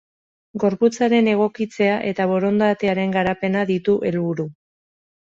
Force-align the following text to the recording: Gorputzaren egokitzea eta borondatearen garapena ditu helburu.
Gorputzaren 0.61 1.27
egokitzea 1.33 1.97
eta 2.11 2.25
borondatearen 2.31 3.13
garapena 3.17 3.61
ditu 3.73 3.95
helburu. 4.11 4.47